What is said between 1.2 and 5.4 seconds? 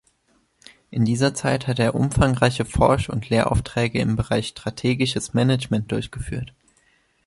Zeit hat er umfangreiche Forsch- und Lehraufträge im Bereich Strategisches